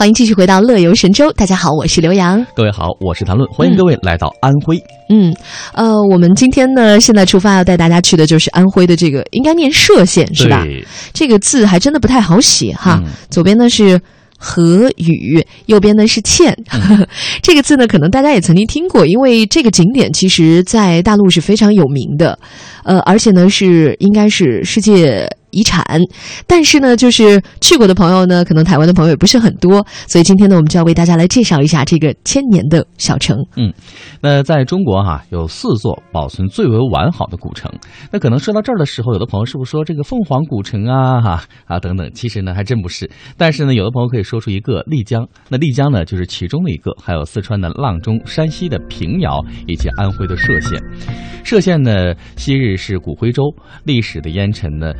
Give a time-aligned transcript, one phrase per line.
[0.00, 1.30] 欢迎继续回到乐游神州。
[1.34, 2.42] 大家好，我是刘洋。
[2.56, 3.46] 各位好，我是谭论。
[3.50, 4.82] 欢迎各位来到安徽。
[5.10, 5.30] 嗯，
[5.74, 10.66] 呃，我们今天呢，现在出发要带大家去的就是安徽的这个，应该念歙县是吧？
[11.12, 12.98] 这个字还真的不太好写哈。
[13.28, 14.00] 左边呢是。
[14.42, 16.56] 和雨，右边呢是欠，
[17.44, 22.38] 这个字呢，可能大家也曾经听过，因为这个景点其实在大陆是非常有名的，
[22.84, 25.28] 呃，而且呢是应该是世界。
[25.50, 25.84] 遗产，
[26.46, 33.36] 但是呢，就是去过的朋友呢，可能台湾的朋友也不是很多，所以今天呢，我们就要为大家来介绍一下这个千年的小城。
[33.56, 33.72] 嗯，
[34.20, 37.70] 那在中国哈，有四座保存最为完好的古城。
[38.10, 42.10] 那可能说到这儿的时候，有的朋友是不是说这个凤凰古城啊，哈啊等等？
[42.14, 43.10] 其实呢，还真不是。
[43.36, 46.90] 但是呢，有的朋友可以说出一个丽江，那丽江呢，就是其中的一个。
[47.02, 50.78] 还有四川的阆中、山西的平遥以及安徽的歙县。
[51.44, 53.42] 歙县呢，昔日是古徽州，
[53.84, 54.92] 历史的烟尘呢。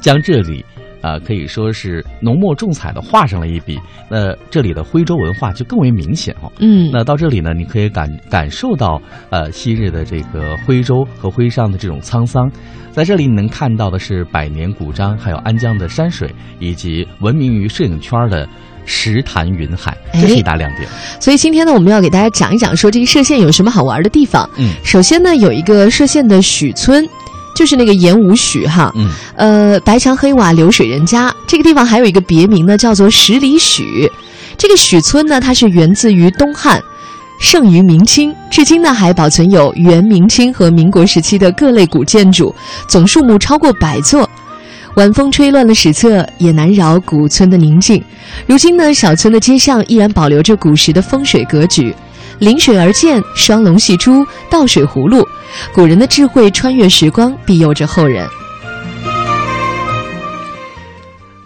[0.00, 0.64] 将这里，
[1.00, 3.78] 啊，可以说是浓墨重彩的画上了一笔。
[4.10, 6.50] 那这里的徽州文化就更为明显哦。
[6.58, 12.50] 嗯，那到这里呢，你可以感感受到，呃，昔日的这个徽州和徽商的这种沧桑。
[12.92, 18.46] 在这里，你能看到的是百年古章，还有安江的山水，以及闻名于摄影圈的
[18.84, 20.88] 石潭云海，这是一大亮点。
[21.18, 24.48] 所以今天呢，我们要给大家讲一讲，说这个歙县有什么好玩的地方。
[24.58, 27.04] 嗯，首先呢，有一个歙县的许村。
[27.54, 34.10] 就是那个盐武许哈，嗯，呃，白墙黑瓦流水人家，这个地方还有一个别名呢，叫做十里许。
[34.58, 36.80] 这个许村呢，它是源自于东汉，
[37.40, 42.54] 盛于明清，至今呢还保存有元、明清和民国时期的各类古建筑，
[42.88, 44.28] 总数目超过百座。
[44.96, 48.00] 晚风吹乱了史册，也难扰古村的宁静。
[48.46, 51.92] 如今呢，小村的街巷依然保留着古时的风水格局。
[52.38, 55.26] 临水而建，双龙戏珠，倒水葫芦，
[55.72, 58.26] 古人的智慧穿越时光，庇佑着后人。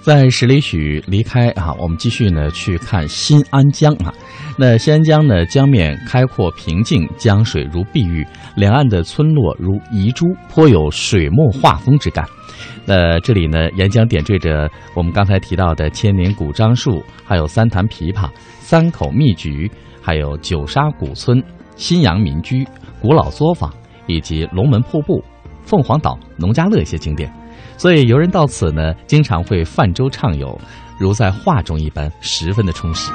[0.00, 4.12] 在十里许离开啊，我们继续呢去看新安江啊。
[4.56, 8.26] 那新安江呢，江面开阔平静，江水如碧玉，
[8.56, 12.24] 两岸的村落如遗珠，颇有水墨画风之感。
[12.86, 18.28] 那这里呢，沿江点缀着我们刚才提到的千年古樟树，还有三潭枇杷、
[18.60, 19.70] 三口蜜橘。
[20.00, 21.42] 还有九沙古村、
[21.76, 22.66] 新阳民居、
[22.98, 23.70] 古老作坊，
[24.06, 25.22] 以及龙门瀑布、
[25.64, 27.30] 凤凰岛、农家乐一些景点，
[27.76, 30.58] 所以游人到此呢，经常会泛舟畅游，
[30.98, 33.10] 如在画中一般，十分的充实。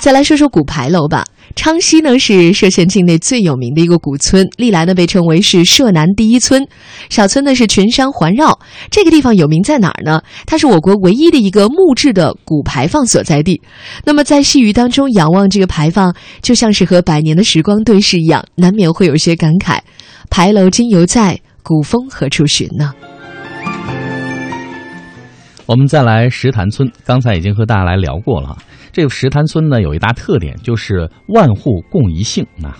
[0.00, 1.24] 再来说说古牌楼吧。
[1.56, 6.64] 昌溪呢是歙县境内最有名的一个古村，历来呢被称为是歙南第一村。
[7.10, 8.60] 小村呢是群山环绕，
[8.92, 10.22] 这个地方有名在哪儿呢？
[10.46, 13.60] 它是我国唯一的一个木质的古牌坊所在地。
[14.04, 19.80] 那么在细雨当中仰望这个牌坊，就像是和百年的时光对视一样，难免会有些感慨：
[20.30, 22.94] 牌楼今犹在，古风何处寻呢？
[25.66, 28.56] 我们再来石潭村，刚才已经和大家来聊过了。
[28.90, 32.74] 这个石潭村呢，有一大特点，就是万户共一姓啊。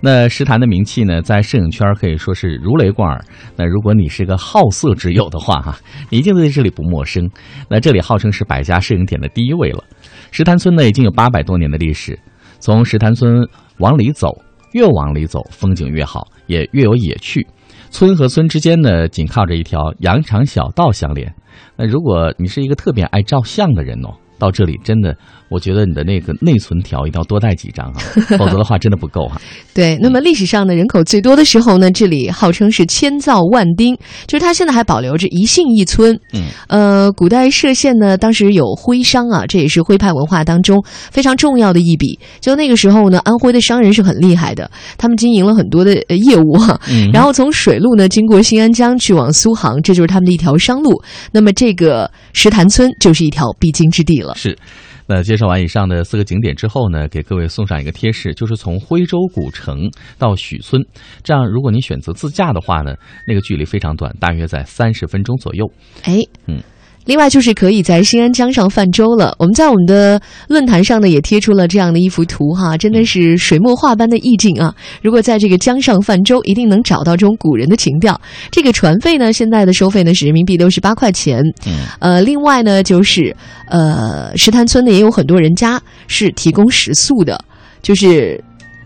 [0.00, 3.24] 那石潭的名气呢，在摄影圈可以说是如雷贯耳。
[3.54, 5.78] 那如果你是个好色之友的话，哈，
[6.10, 7.30] 你一定对这里不陌生。
[7.70, 9.84] 那这里号称是百家摄影点的第一位了。
[10.32, 12.18] 石潭村呢，已经有八百多年的历史。
[12.58, 13.46] 从石潭村
[13.78, 14.36] 往里走，
[14.72, 17.46] 越往里走，风景越好，也越有野趣。
[17.92, 21.32] 村和村之间呢，紧靠着一条羊肠小道相连。
[21.76, 25.16] 那如果你是一个特别爱照相的人哦，到这里真的。
[25.52, 28.00] 我觉得你的那个内存条一定要多带几张啊，
[28.38, 29.40] 否则的话真的不够哈。
[29.74, 33.94] 对，那么历史上呢，人口最多的时候呢，这里号称是千灶万丁，
[34.26, 36.18] 就是它现在还保留着一姓一村。
[36.32, 42.18] 嗯，呃，古代歙县呢，当时有徽商啊，这也是徽派文化当中非常重要的一笔。
[42.40, 46.80] 就那个时候呢，安徽的商人是很厉害的，他们经营了很多的业务哈。
[46.90, 51.02] 嗯，然后从水路呢，经过新安江去往苏杭，这就是他们的一条商路。
[51.32, 54.34] 那么这个石潭村就是一条必经之地了。
[54.36, 54.56] 是。
[55.06, 60.80] 那介绍完以上的四个景点之后呢，给各位送上一个贴士，就是从徽州古城到许村，
[61.22, 62.94] 这样如果你选择自驾的话呢，
[63.26, 65.70] 那个距离非常短，大约在三十分钟左右。
[66.04, 66.62] 哎，嗯。
[67.04, 69.34] 另外就是可以在新安江上泛舟了。
[69.38, 74.74] 我们在我们的论坛上呢也贴出了这样的一幅图哈，真的是水墨画般的意境啊！
[75.02, 78.20] 如果在这个江上泛舟，一定能找到这种古人的情调。
[78.50, 81.42] 这个船费呢，现在的收费呢是人民币六十八块钱。
[81.66, 83.34] 嗯，呃，另外呢就是
[83.68, 87.44] 呃石潭村呢也有很多人家是提供食宿的，
[87.82, 88.42] 就是。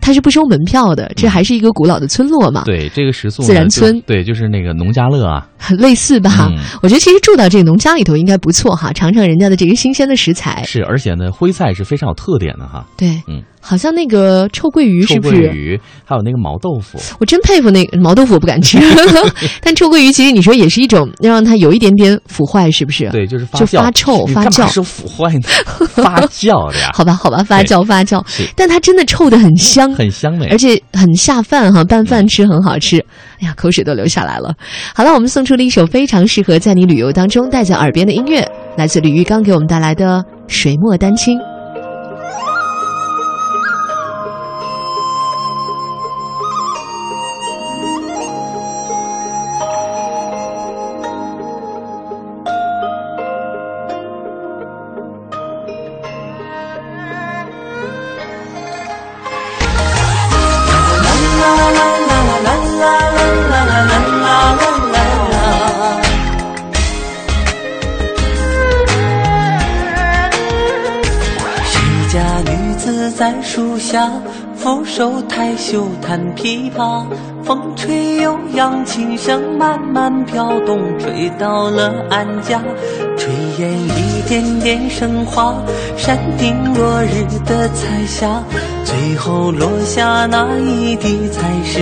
[0.07, 2.63] 它是不收门票的，这还是一个古老的村落嘛？
[2.63, 5.45] 对，这个食宿自然村，对，就是那个农家乐啊，
[5.77, 6.49] 类似吧？
[6.81, 10.63] 我觉得其实住到这个农家里头应该不错哈，尝尝人家的这个新鲜的食材。
[10.63, 12.85] 是，而且呢，徽菜是非常有特点的哈。
[12.95, 13.43] 对，嗯。
[13.67, 15.51] 好像那个臭鳜鱼是不臭鳜是？
[15.53, 18.77] 鱼，还有那个毛豆腐，我真佩服那个毛豆腐，我不敢吃。
[19.61, 23.09] 但臭鳜鱼其实你说也是一种让它有一点点腐坏，是不是？
[23.09, 25.41] 对，就是发酵就，发臭发酵说腐坏呢？
[25.95, 28.23] 发酵的呀，好吧，好吧，发酵发酵，
[28.55, 30.57] 但它真的臭的很香，很香美而。
[30.57, 32.97] 且很下饭哈，拌饭吃很好吃。
[33.39, 34.53] 哎呀，口水都流下来了。
[34.95, 41.37] 好了，我们送出了一首非常适合在你旅游当中带在耳边的音乐，来自李玉刚给我们带来的《水墨丹青》。
[72.87, 74.09] 子在树下，
[74.55, 77.03] 俯首抬袖弹琵琶。
[77.43, 82.61] 风吹悠扬，琴声慢慢飘动，吹到了俺家。
[83.17, 83.27] 炊
[83.59, 85.53] 烟一点点升华，
[85.97, 88.41] 山顶落日的彩霞，
[88.85, 91.79] 最后落下那一滴，才是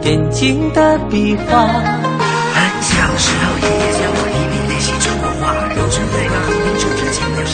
[0.00, 1.66] 点睛的笔画。
[1.66, 7.44] 很小时候，爷爷教我一笔练习中国话，揉成对个横平竖直前面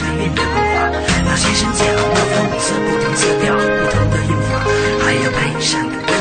[1.25, 3.61] 那些深浅，那粉红色不同色调，不
[3.91, 4.50] 同的用法，
[5.05, 6.12] 还有悲伤。